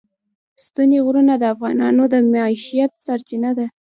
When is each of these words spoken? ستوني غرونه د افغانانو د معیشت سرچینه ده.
ستوني 0.63 0.97
غرونه 1.05 1.33
د 1.39 1.43
افغانانو 1.53 2.03
د 2.13 2.15
معیشت 2.31 2.91
سرچینه 3.05 3.51
ده. 3.57 3.65